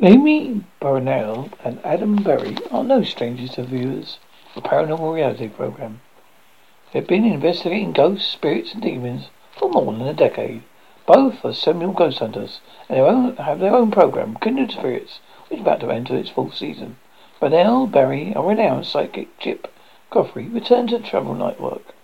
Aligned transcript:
Amy 0.00 0.62
Bruni 0.78 1.50
and 1.64 1.80
Adam 1.84 2.22
Berry 2.22 2.56
are 2.70 2.84
no 2.84 3.02
strangers 3.02 3.50
to 3.50 3.64
viewers 3.64 4.20
of 4.54 4.62
the 4.62 4.68
paranormal 4.68 5.12
reality 5.12 5.48
program. 5.48 6.00
They've 6.92 7.04
been 7.04 7.24
investigating 7.24 7.90
ghosts, 7.90 8.28
spirits, 8.28 8.74
and 8.74 8.80
demons 8.80 9.30
for 9.56 9.68
more 9.68 9.92
than 9.92 10.06
a 10.06 10.14
decade. 10.14 10.62
Both 11.04 11.44
are 11.44 11.52
seminal 11.52 11.92
ghost 11.92 12.20
hunters 12.20 12.60
and 12.88 12.96
their 12.96 13.06
own, 13.08 13.36
have 13.38 13.58
their 13.58 13.74
own 13.74 13.90
program, 13.90 14.36
Kindred 14.40 14.70
Spirits, 14.70 15.18
which 15.48 15.58
is 15.58 15.62
about 15.62 15.80
to 15.80 15.90
enter 15.90 16.16
its 16.16 16.30
fourth 16.30 16.54
season. 16.54 16.96
Burnell, 17.40 17.88
Berry, 17.88 18.32
a 18.36 18.40
renowned 18.40 18.86
psychic 18.86 19.36
Chip 19.40 19.66
Godfrey 20.10 20.44
returned 20.44 20.90
to 20.90 21.00
Travel 21.00 21.34
Network. 21.34 21.96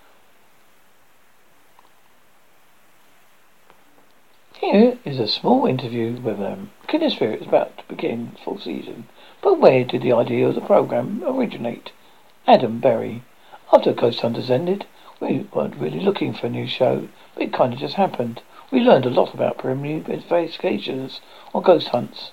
Here 4.70 4.98
is 5.04 5.20
a 5.20 5.28
small 5.28 5.66
interview 5.66 6.12
with 6.22 6.36
um, 6.36 6.40
them. 6.40 6.70
Kindred 6.86 7.12
Spirit 7.12 7.42
is 7.42 7.46
about 7.46 7.76
to 7.76 7.84
begin 7.86 8.34
full 8.42 8.58
season. 8.58 9.08
But 9.43 9.61
where 9.61 9.84
did 9.84 10.00
the 10.00 10.14
idea 10.14 10.48
of 10.48 10.54
the 10.54 10.62
program 10.62 11.22
originate? 11.22 11.93
Adam 12.46 12.79
Berry. 12.79 13.25
After 13.70 13.92
Ghost 13.92 14.22
Hunters 14.22 14.50
ended, 14.50 14.86
we 15.20 15.46
weren't 15.53 15.76
really 15.76 16.00
looking 16.00 16.32
for 16.32 16.46
a 16.46 16.50
new 16.50 16.66
show, 16.66 17.08
but 17.34 17.42
it 17.42 17.53
kind 17.53 17.75
of 17.75 17.79
just 17.79 17.96
happened. 17.96 18.40
We 18.70 18.80
learned 18.80 19.04
a 19.04 19.11
lot 19.11 19.34
about 19.34 19.58
preliminary 19.58 20.03
investigations 20.08 21.20
or 21.53 21.61
ghost 21.61 21.89
hunts, 21.89 22.32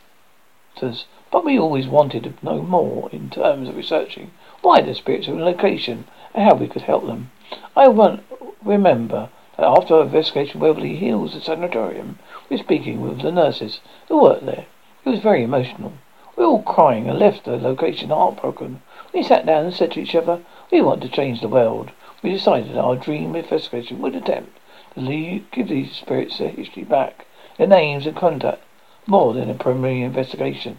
but 0.80 1.44
we 1.44 1.60
always 1.60 1.88
wanted 1.90 2.24
to 2.24 2.34
know 2.42 2.62
more 2.62 3.10
in 3.12 3.30
terms 3.30 3.68
of 3.68 3.76
researching 3.76 4.32
why 4.62 4.80
the 4.80 4.96
spirits 4.96 5.28
were 5.28 5.34
in 5.34 5.44
location 5.44 6.08
and 6.34 6.46
how 6.46 6.56
we 6.56 6.70
could 6.70 6.84
help 6.84 7.06
them. 7.06 7.30
I 7.76 7.90
won't 7.90 8.24
remember 8.64 9.28
after 9.60 9.96
our 9.96 10.04
investigation 10.04 10.58
of 10.58 10.62
Waverly 10.62 10.96
Hills 10.96 11.36
at 11.36 11.44
Sanatorium, 11.44 12.18
we 12.50 12.56
were 12.56 12.64
speaking 12.64 13.02
with 13.02 13.22
the 13.22 13.34
nurses 13.34 13.82
who 14.08 14.22
worked 14.22 14.46
there. 14.46 14.66
It 15.04 15.10
was 15.10 15.20
very 15.20 15.44
emotional. 15.44 15.94
We 16.38 16.44
were 16.44 16.52
all 16.52 16.64
crying 16.64 17.10
and 17.10 17.20
left 17.20 17.44
the 17.44 17.58
location 17.58 18.12
heartbroken. 18.12 18.82
We 19.14 19.24
sat 19.24 19.46
down 19.46 19.66
and 19.66 19.74
said 19.74 19.92
to 19.92 20.00
each 20.00 20.16
other, 20.16 20.40
we 20.72 20.80
want 20.82 21.02
to 21.02 21.10
change 21.10 21.42
the 21.42 21.50
world. 21.50 21.92
We 22.24 22.32
decided 22.32 22.78
our 22.78 22.96
dream 22.96 23.36
investigation 23.36 24.00
would 24.00 24.16
attempt 24.16 24.58
to 24.94 25.02
leave, 25.02 25.52
give 25.52 25.68
these 25.68 25.92
spirits 25.92 26.38
their 26.38 26.50
history 26.50 26.84
back, 26.84 27.26
their 27.58 27.68
names 27.68 28.06
and 28.06 28.16
conduct, 28.16 28.64
more 29.06 29.34
than 29.34 29.50
a 29.50 29.56
preliminary 29.56 30.04
investigation. 30.04 30.78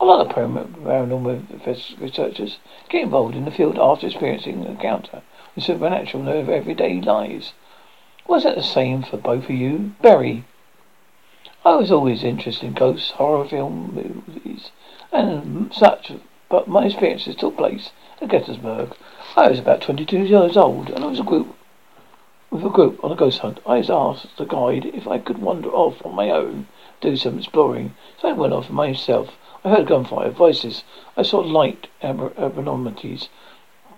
A 0.00 0.04
lot 0.04 0.26
of 0.26 0.32
paranormal 0.34 2.00
researchers 2.00 2.58
get 2.88 3.02
involved 3.02 3.36
in 3.36 3.44
the 3.44 3.50
field 3.50 3.78
after 3.78 4.06
experiencing 4.06 4.62
an 4.62 4.66
encounter 4.66 5.22
with 5.54 5.64
supernatural 5.64 6.26
in 6.26 6.46
their 6.46 6.56
everyday 6.56 7.00
lives. 7.00 7.52
Was 8.30 8.44
that 8.44 8.54
the 8.54 8.62
same 8.62 9.02
for 9.02 9.16
both 9.16 9.46
of 9.46 9.50
you? 9.50 9.96
Berry. 10.00 10.44
I 11.64 11.74
was 11.74 11.90
always 11.90 12.22
interested 12.22 12.64
in 12.64 12.74
ghosts, 12.74 13.10
horror 13.10 13.44
film 13.44 13.92
movies, 13.92 14.70
and 15.10 15.74
such, 15.74 16.12
but 16.48 16.68
my 16.68 16.84
experiences 16.84 17.34
took 17.34 17.56
place 17.56 17.90
at 18.22 18.28
Gettysburg. 18.28 18.94
I 19.34 19.48
was 19.48 19.58
about 19.58 19.80
22 19.80 20.20
years 20.20 20.56
old, 20.56 20.90
and 20.90 21.02
I 21.02 21.08
was 21.08 21.18
a 21.18 21.24
group 21.24 21.56
with 22.52 22.64
a 22.64 22.68
group 22.68 23.02
on 23.02 23.10
a 23.10 23.16
ghost 23.16 23.40
hunt. 23.40 23.58
I 23.66 23.78
was 23.78 23.90
asked 23.90 24.36
the 24.36 24.44
guide 24.44 24.84
if 24.94 25.08
I 25.08 25.18
could 25.18 25.38
wander 25.38 25.70
off 25.70 26.00
on 26.06 26.14
my 26.14 26.30
own, 26.30 26.68
do 27.00 27.16
some 27.16 27.36
exploring. 27.36 27.96
So 28.20 28.28
I 28.28 28.32
went 28.32 28.52
off 28.52 28.70
myself. 28.70 29.36
I 29.64 29.70
heard 29.70 29.88
gunfire, 29.88 30.30
voices. 30.30 30.84
I 31.16 31.22
saw 31.22 31.40
light 31.40 31.88
abnormalities 32.00 33.28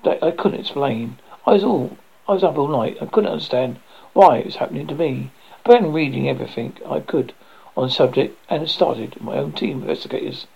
that 0.05 0.23
I 0.23 0.31
couldn't 0.31 0.61
explain. 0.61 1.19
I 1.47 1.53
was 1.53 1.65
all 1.65 1.99
I 2.27 2.33
was 2.33 2.45
up 2.45 2.57
all 2.57 2.69
night. 2.69 2.97
I 3.03 3.05
couldn't 3.05 3.31
understand 3.31 3.79
why 4.13 4.39
it 4.39 4.47
was 4.47 4.57
happening 4.57 4.87
to 4.87 4.95
me. 4.95 5.31
I 5.65 5.69
began 5.69 5.93
reading 5.93 6.29
everything 6.29 6.77
I 6.87 7.01
could 7.01 7.33
on 7.77 7.85
the 7.85 7.91
subject 7.91 8.39
and 8.51 8.69
started 8.69 9.21
my 9.21 9.37
own 9.37 9.53
team 9.53 9.79
of 9.79 9.83
investigators. 9.85 10.47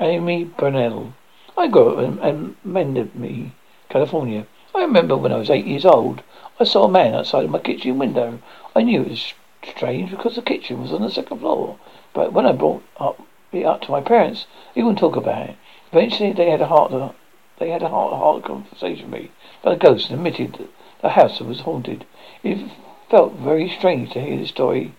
Amy 0.00 0.44
Bruni. 0.44 1.12
I 1.56 1.68
grew 1.68 1.96
up 1.96 2.22
in, 2.22 2.56
Mendocino, 2.64 3.50
California. 3.88 4.46
I 4.74 4.80
remember 4.80 5.16
when 5.16 5.32
I 5.32 5.38
was 5.38 5.50
eight 5.50 5.66
years 5.66 5.84
old, 5.84 6.22
I 6.58 6.64
saw 6.64 6.84
a 6.84 6.90
man 6.90 7.14
outside 7.14 7.48
my 7.50 7.58
kitchen 7.58 7.98
window. 7.98 8.38
I 8.74 8.82
knew 8.82 9.02
it 9.02 9.10
was 9.10 9.34
strange 9.62 10.10
because 10.10 10.34
the 10.34 10.42
kitchen 10.42 10.80
was 10.82 10.92
on 10.92 11.02
the 11.02 11.10
second 11.10 11.38
floor. 11.38 11.78
But 12.12 12.32
when 12.32 12.46
I 12.46 12.52
brought 12.52 12.82
up 12.98 13.20
it 13.52 13.64
up 13.64 13.82
to 13.82 13.90
my 13.90 14.00
parents, 14.00 14.46
they 14.74 14.82
wouldn't 14.82 14.98
talk 14.98 15.16
about 15.16 15.50
it. 15.50 15.56
Eventually, 15.92 16.32
they 16.32 16.50
had 16.50 16.60
a 16.60 16.66
heart 16.66 17.14
they 17.58 17.70
had 17.70 17.82
a 17.82 17.88
heart 17.88 18.14
heart 18.14 18.44
conversation 18.44 19.10
with 19.10 19.22
me 19.22 19.30
But 19.62 19.70
the 19.70 19.86
ghost 19.86 20.10
admitted 20.10 20.54
that 20.54 20.68
the 21.02 21.10
house 21.10 21.40
was 21.40 21.60
haunted. 21.60 22.06
It 22.42 22.70
felt 23.10 23.34
very 23.34 23.68
strange 23.68 24.12
to 24.12 24.20
hear 24.20 24.38
this 24.38 24.48
story 24.48 24.94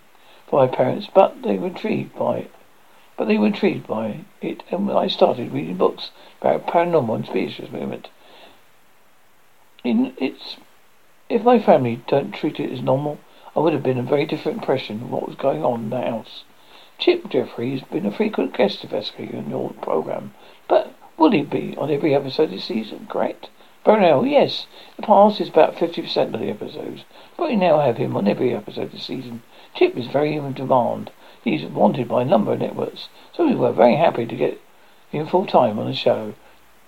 from 0.48 0.60
my 0.60 0.66
parents, 0.68 1.08
but 1.12 1.42
they 1.42 1.58
were 1.58 1.68
intrigued 1.68 2.14
by 2.16 2.38
it. 2.38 2.50
But 3.16 3.28
they 3.28 3.38
were 3.38 3.46
intrigued 3.46 3.86
by 3.86 4.20
it, 4.40 4.62
and 4.70 4.90
I 4.90 5.08
started 5.08 5.52
reading 5.52 5.76
books 5.76 6.10
about 6.40 6.66
paranormal 6.66 7.14
and 7.14 7.26
spiritual 7.26 7.72
movement, 7.72 8.08
in 9.84 10.14
its, 10.16 10.56
if 11.28 11.42
my 11.44 11.58
family 11.58 12.02
don't 12.08 12.32
treat 12.32 12.58
it 12.58 12.72
as 12.72 12.80
normal, 12.80 13.18
I 13.54 13.60
would 13.60 13.74
have 13.74 13.82
been 13.82 13.98
a 13.98 14.02
very 14.02 14.24
different 14.24 14.58
impression 14.58 15.02
of 15.02 15.10
what 15.10 15.28
was 15.28 15.36
going 15.36 15.62
on 15.62 15.84
in 15.84 15.90
the 15.90 16.00
house. 16.00 16.44
Chip 16.98 17.28
Jeffrey 17.28 17.70
has 17.72 17.82
been 17.82 18.06
a 18.06 18.10
frequent 18.10 18.56
guest 18.56 18.82
of 18.82 18.92
investigator 18.92 19.36
on 19.36 19.50
your 19.50 19.74
program, 19.82 20.32
but 20.68 20.94
will 21.18 21.32
he 21.32 21.42
be 21.42 21.76
on 21.76 21.90
every 21.90 22.14
episode 22.14 22.50
this 22.50 22.64
season, 22.64 23.06
correct? 23.08 23.50
Oh, 23.86 23.96
Bruni, 23.96 24.32
yes. 24.32 24.66
The 24.96 25.02
past 25.02 25.42
is 25.42 25.50
about 25.50 25.76
50% 25.76 26.32
of 26.32 26.40
the 26.40 26.48
episodes, 26.48 27.04
but 27.36 27.50
we 27.50 27.56
now 27.56 27.80
have 27.80 27.98
him 27.98 28.16
on 28.16 28.26
every 28.26 28.54
episode 28.54 28.92
this 28.92 29.04
season. 29.04 29.42
Chip 29.74 29.94
is 29.98 30.06
very 30.06 30.36
in 30.36 30.52
demand. 30.54 31.10
He's 31.42 31.66
wanted 31.66 32.08
by 32.08 32.22
a 32.22 32.24
number 32.24 32.54
of 32.54 32.60
networks, 32.60 33.10
so 33.34 33.46
we 33.46 33.54
were 33.54 33.72
very 33.72 33.96
happy 33.96 34.24
to 34.24 34.36
get 34.36 34.58
him 35.10 35.26
full 35.26 35.44
time 35.44 35.78
on 35.78 35.86
the 35.86 35.92
show. 35.92 36.32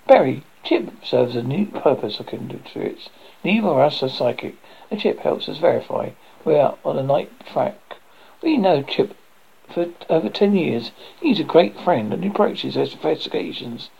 Berry, 0.07 0.41
Chip 0.63 0.89
serves 1.03 1.35
a 1.35 1.43
new 1.43 1.67
purpose 1.67 2.19
of 2.19 2.29
spirits. 2.29 3.09
Neither 3.43 3.67
of 3.67 3.77
us 3.77 4.01
are 4.01 4.09
psychic, 4.09 4.55
and 4.89 4.99
Chip 4.99 5.19
helps 5.19 5.47
us 5.47 5.59
verify 5.59 6.09
we 6.43 6.55
are 6.55 6.77
on 6.83 6.95
the 6.95 7.03
night 7.03 7.29
track. 7.45 7.97
We 8.41 8.57
know 8.57 8.81
Chip 8.81 9.15
for 9.69 9.89
over 10.09 10.29
ten 10.29 10.55
years. 10.55 10.91
He's 11.21 11.39
a 11.39 11.43
great 11.43 11.79
friend 11.79 12.11
and 12.11 12.23
he 12.23 12.29
approaches 12.29 12.73
his 12.73 12.93
investigations 12.93 13.91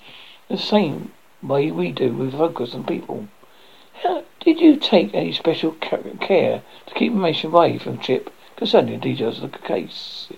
the 0.50 0.58
same 0.58 1.12
way 1.42 1.72
we 1.72 1.92
do 1.92 2.14
with 2.14 2.32
focus 2.34 2.74
on 2.74 2.84
people. 2.84 3.28
How 4.04 4.24
did 4.40 4.60
you 4.60 4.76
take 4.76 5.14
any 5.14 5.32
special 5.32 5.72
care 5.72 6.64
to 6.86 6.94
keep 6.94 7.12
information 7.12 7.52
away 7.52 7.78
from 7.78 8.00
Chip 8.00 8.32
concerning 8.56 9.00
the 9.00 9.10
details 9.10 9.42
of 9.42 9.52
the 9.52 9.58
case? 9.58 10.30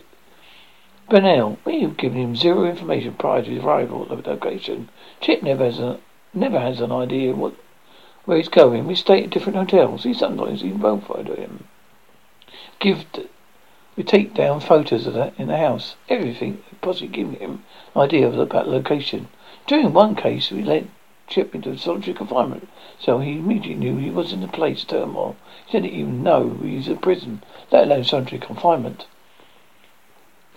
Bruni, 1.09 1.57
we 1.65 1.81
have 1.81 1.97
given 1.97 2.21
him 2.21 2.35
zero 2.35 2.65
information 2.65 3.15
prior 3.15 3.41
to 3.41 3.49
his 3.49 3.63
arrival 3.63 4.03
at 4.03 4.23
the 4.23 4.29
location. 4.29 4.89
Chip 5.21 5.41
never 5.41 5.65
has 5.65 5.79
a, 5.79 5.99
never 6.33 6.59
has 6.59 6.81
an 6.81 6.91
idea 6.91 7.33
what 7.33 7.55
where 8.25 8.37
he's 8.37 8.47
going. 8.47 8.85
We 8.85 8.95
stay 8.95 9.23
at 9.23 9.31
different 9.31 9.57
hotels. 9.57 10.03
He 10.03 10.13
sometimes 10.13 10.63
even 10.63 10.79
to 10.81 11.35
him. 11.35 11.65
Give 12.79 13.05
we 13.95 14.03
take 14.03 14.33
down 14.33 14.59
photos 14.59 15.07
of 15.07 15.13
that 15.13 15.33
in 15.37 15.47
the 15.47 15.57
house. 15.57 15.95
Everything 16.07 16.63
possibly 16.81 17.07
giving 17.07 17.35
him 17.35 17.63
an 17.95 18.01
idea 18.01 18.27
of 18.27 18.35
the 18.35 18.45
location. 18.45 19.27
During 19.67 19.93
one 19.93 20.15
case, 20.15 20.51
we 20.51 20.63
led 20.63 20.89
Chip 21.29 21.53
into 21.53 21.77
solitary 21.77 22.15
confinement, 22.15 22.67
so 22.97 23.19
he 23.19 23.33
immediately 23.33 23.75
knew 23.75 23.97
he 23.97 24.09
was 24.09 24.33
in 24.33 24.41
a 24.41 24.47
place 24.47 24.83
turmoil. 24.83 25.35
He 25.67 25.79
didn't 25.79 25.93
even 25.93 26.23
know 26.23 26.57
he 26.63 26.77
was 26.77 26.87
in 26.87 26.97
prison, 26.97 27.43
let 27.71 27.83
alone 27.83 28.03
solitary 28.03 28.39
confinement. 28.39 29.05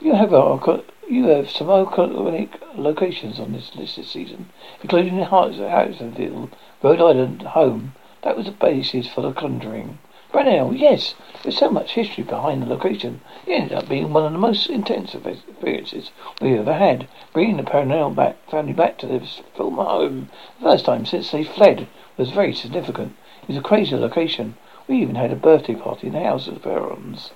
You 0.00 0.15
have 0.15 0.32
a, 0.32 0.82
you 1.06 1.26
have 1.26 1.50
some 1.50 1.66
iconic 1.66 2.54
locations 2.75 3.38
on 3.38 3.53
this 3.53 3.76
list 3.76 3.97
this 3.97 4.09
season, 4.10 4.48
including 4.81 5.19
the 5.19 5.26
Harrisville, 5.26 6.48
Rhode 6.82 7.00
Island 7.00 7.42
home. 7.42 7.92
That 8.22 8.37
was 8.37 8.47
the 8.47 8.53
basis 8.53 9.06
for 9.06 9.21
the 9.21 9.32
Conjuring. 9.32 9.98
Bruni, 10.32 10.78
yes. 10.78 11.15
There's 11.43 11.59
so 11.59 11.69
much 11.69 11.93
history 11.93 12.25
behind 12.25 12.62
the 12.62 12.66
location. 12.66 13.20
It 13.47 13.53
ended 13.53 13.75
up 13.75 13.87
being 13.87 14.15
one 14.15 14.25
of 14.25 14.32
the 14.32 14.38
most 14.38 14.70
intense 14.70 15.15
experiences 15.15 16.10
we've 16.41 16.59
ever 16.59 16.72
had. 16.72 17.06
Bringing 17.34 17.59
the 17.59 17.62
Burnell 17.62 18.09
back, 18.09 18.39
family 18.51 18.72
back 18.72 18.97
to 18.98 19.07
their 19.07 19.21
former 19.54 19.84
home 19.84 20.30
the 20.59 20.71
first 20.71 20.86
time 20.86 21.04
since 21.04 21.30
they 21.30 21.45
fled 21.45 21.86
was 22.16 22.30
very 22.30 22.54
significant. 22.54 23.15
It 23.42 23.48
was 23.48 23.57
a 23.59 23.60
crazy 23.60 23.95
location. 23.95 24.57
We 24.89 25.03
even 25.03 25.16
had 25.16 25.33
a 25.33 25.36
birthday 25.36 25.74
party 25.74 26.07
in 26.07 26.15
the 26.15 26.24
house 26.24 26.48
of 26.48 26.54
the 26.54 26.60
Perrons. 26.60 27.33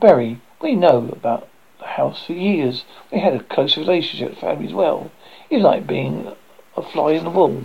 Berry, 0.00 0.40
we 0.60 0.74
know 0.74 1.08
about 1.12 1.46
the 1.78 1.86
house 1.86 2.26
for 2.26 2.32
years. 2.32 2.84
We 3.12 3.20
had 3.20 3.34
a 3.34 3.44
close 3.44 3.76
relationship 3.76 4.30
with 4.30 4.40
the 4.40 4.46
family 4.46 4.66
as 4.66 4.74
well. 4.74 5.12
It 5.50 5.56
was 5.56 5.64
like 5.64 5.86
being 5.86 6.32
a 6.76 6.82
fly 6.82 7.12
in 7.12 7.22
the 7.22 7.30
wall. 7.30 7.62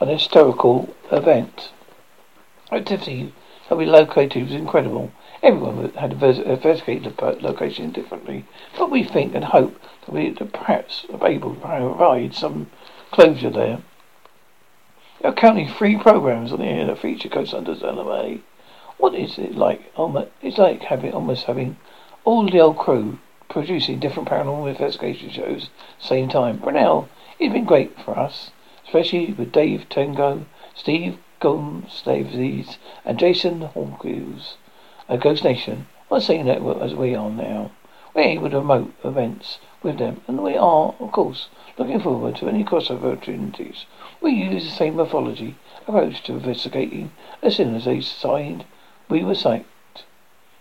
An 0.00 0.08
historical 0.08 0.94
event. 1.12 1.70
Activity 2.72 3.34
that 3.68 3.76
we 3.76 3.86
located 3.86 4.44
was 4.44 4.52
incredible. 4.52 5.10
Everyone 5.42 5.90
had 5.90 6.12
investigated 6.12 7.16
the 7.16 7.36
location 7.40 7.92
differently, 7.92 8.44
but 8.76 8.90
we 8.90 9.04
think 9.04 9.34
and 9.34 9.44
hope 9.44 9.80
that 10.06 10.12
we 10.12 10.30
are 10.30 10.44
perhaps 10.46 11.06
able 11.22 11.54
to 11.54 11.60
provide 11.60 12.34
some 12.34 12.70
closure 13.10 13.50
there. 13.50 13.78
There 15.20 15.30
are 15.30 15.34
currently 15.34 15.66
three 15.68 15.96
programs 15.96 16.52
on 16.52 16.60
the 16.60 16.66
air 16.66 16.86
that 16.86 16.98
feature 16.98 17.28
Ghost 17.28 17.52
Hunters 17.52 17.80
LMA. 17.80 18.40
What 18.98 19.14
is 19.14 19.38
it 19.38 19.54
like? 19.54 19.92
It's 20.42 20.58
like 20.58 20.82
having 20.82 21.12
almost 21.12 21.44
having 21.44 21.76
all 22.24 22.46
the 22.46 22.60
old 22.60 22.78
crew 22.78 23.18
producing 23.48 23.98
different 23.98 24.28
paranormal 24.28 24.68
investigation 24.68 25.30
shows 25.30 25.70
same 25.98 26.28
time. 26.28 26.58
Bruni, 26.58 27.06
it's 27.38 27.52
been 27.52 27.64
great 27.64 27.98
for 28.00 28.18
us, 28.18 28.50
especially 28.84 29.32
with 29.32 29.52
Dave 29.52 29.88
Tango, 29.88 30.44
Steve 30.74 31.18
Gonsalves, 31.40 32.78
and 33.04 33.18
Jason 33.18 33.60
Hawkins 33.62 34.56
at 35.08 35.20
Ghost 35.20 35.44
Nation 35.44 35.86
on 36.10 36.18
the 36.18 36.24
same 36.24 36.46
network 36.46 36.82
as 36.82 36.94
we 36.94 37.14
are 37.14 37.30
now. 37.30 37.70
We're 38.14 38.22
able 38.22 38.50
to 38.50 38.58
remote 38.58 38.92
events 39.04 39.58
with 39.82 39.98
them, 39.98 40.22
and 40.26 40.42
we 40.42 40.56
are, 40.56 40.94
of 40.98 41.12
course, 41.12 41.48
looking 41.76 42.00
forward 42.00 42.36
to 42.36 42.48
any 42.48 42.64
crossover 42.64 43.12
opportunities. 43.12 43.86
We 44.20 44.32
use 44.32 44.64
the 44.64 44.70
same 44.70 44.96
mythology 44.96 45.54
approach 45.86 46.22
to 46.24 46.32
investigating. 46.32 47.12
As 47.42 47.56
soon 47.56 47.74
as 47.76 47.84
they 47.84 48.00
signed, 48.00 48.64
we 49.08 49.22
were 49.22 49.34
psyched. 49.34 49.64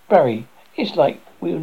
Berry, 0.10 0.48
it's 0.76 0.96
like 0.96 1.20
we 1.42 1.54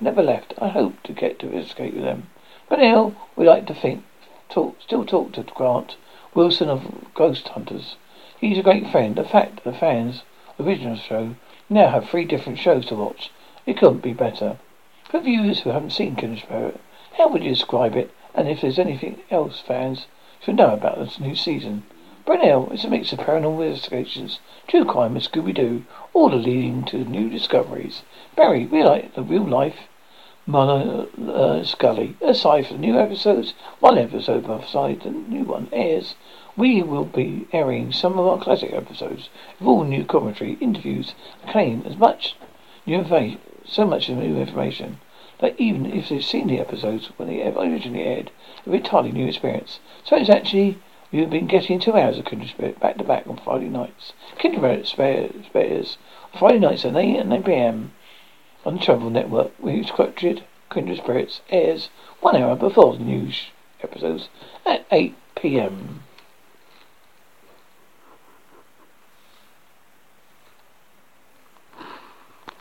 never 0.00 0.22
left. 0.22 0.52
I 0.58 0.68
hope 0.68 1.02
to 1.04 1.12
get 1.12 1.38
to 1.38 1.46
investigate 1.46 1.94
with 1.94 2.04
them. 2.04 2.28
But 2.68 2.80
now 2.80 3.14
we 3.34 3.46
like 3.46 3.66
to 3.68 3.74
think, 3.74 4.04
talk, 4.50 4.76
still 4.82 5.06
talk 5.06 5.32
to 5.32 5.42
Grant 5.42 5.96
Wilson 6.34 6.68
of 6.68 7.14
Ghost 7.14 7.48
Hunters. 7.48 7.96
He's 8.40 8.56
a 8.56 8.62
great 8.62 8.86
friend. 8.86 9.16
The 9.16 9.24
fact 9.24 9.64
the 9.64 9.72
fans, 9.72 10.22
the 10.56 10.64
original 10.64 10.94
show, 10.94 11.34
now 11.68 11.88
have 11.88 12.08
three 12.08 12.24
different 12.24 12.60
shows 12.60 12.86
to 12.86 12.94
watch. 12.94 13.32
It 13.66 13.76
couldn't 13.76 13.98
be 13.98 14.12
better. 14.12 14.58
For 15.02 15.18
viewers 15.18 15.60
who 15.60 15.70
haven't 15.70 15.90
seen 15.90 16.16
Spirit, 16.16 16.80
how 17.14 17.26
would 17.28 17.42
you 17.42 17.50
describe 17.50 17.96
it? 17.96 18.12
And 18.36 18.48
if 18.48 18.60
there's 18.60 18.78
anything 18.78 19.18
else 19.32 19.58
fans 19.58 20.06
should 20.40 20.54
know 20.54 20.72
about 20.72 21.00
this 21.00 21.18
new 21.18 21.34
season? 21.34 21.82
Bruni 22.24 22.46
is 22.72 22.84
a 22.84 22.88
mix 22.88 23.12
of 23.12 23.18
paranormal 23.18 23.66
investigations, 23.66 24.38
true 24.68 24.84
crime, 24.84 25.16
and 25.16 25.24
Scooby 25.24 25.52
Doo, 25.52 25.84
all 26.14 26.30
leading 26.30 26.84
to 26.84 26.98
new 26.98 27.28
discoveries. 27.28 28.04
Berry, 28.36 28.66
we 28.66 28.84
like 28.84 29.14
the 29.14 29.22
real 29.22 29.48
life 29.48 29.88
Mono 30.50 31.06
uh, 31.30 31.62
Scully. 31.62 32.16
Aside 32.22 32.66
from 32.66 32.78
the 32.78 32.86
new 32.86 32.98
episodes, 32.98 33.52
one 33.80 33.98
episode 33.98 34.46
beside 34.46 35.02
the 35.02 35.10
new 35.10 35.44
one 35.44 35.68
airs. 35.72 36.14
We 36.56 36.82
will 36.82 37.04
be 37.04 37.46
airing 37.52 37.92
some 37.92 38.18
of 38.18 38.26
our 38.26 38.38
classic 38.38 38.72
episodes 38.72 39.28
with 39.60 39.68
all 39.68 39.84
new 39.84 40.06
commentary, 40.06 40.56
interviews, 40.58 41.14
claim 41.46 41.82
as 41.84 41.98
much 41.98 42.34
new 42.86 42.96
information, 42.96 43.40
so 43.66 43.84
much 43.84 44.08
new 44.08 44.38
information 44.38 45.00
that 45.40 45.54
even 45.60 45.84
if 45.84 46.08
they've 46.08 46.24
seen 46.24 46.46
the 46.46 46.60
episodes 46.60 47.10
when 47.18 47.28
they 47.28 47.46
originally 47.46 48.04
aired, 48.04 48.30
it'll 48.62 48.72
be 48.72 48.78
a 48.78 48.80
entirely 48.80 49.12
new 49.12 49.26
experience. 49.26 49.80
So 50.02 50.16
it's 50.16 50.30
actually 50.30 50.78
We've 51.10 51.30
been 51.30 51.46
getting 51.46 51.80
two 51.80 51.96
hours 51.96 52.18
of 52.18 52.26
Kindred 52.26 52.50
Spirit 52.50 52.80
back 52.80 52.98
to 52.98 53.04
back 53.04 53.26
on 53.26 53.38
Friday 53.38 53.70
nights. 53.70 54.12
Kindred 54.38 54.86
Spirit 54.86 55.34
spares 55.46 55.96
Friday 56.38 56.58
nights 56.58 56.84
at 56.84 56.96
8 56.96 57.16
and 57.16 57.30
9 57.30 57.42
p.m. 57.44 57.92
on 58.68 58.74
the 58.74 58.84
Travel 58.84 59.08
Network, 59.08 59.50
which 59.58 59.86
scripted 59.86 60.42
Kindred 60.70 60.98
Spirits 60.98 61.40
airs 61.48 61.88
one 62.20 62.36
hour 62.36 62.54
before 62.54 62.98
the 62.98 63.02
news 63.02 63.46
episodes 63.82 64.28
at 64.66 64.84
8 64.92 65.16
p.m. 65.36 66.02